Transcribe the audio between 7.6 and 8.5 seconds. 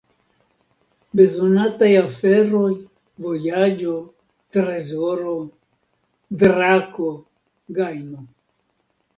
gajno.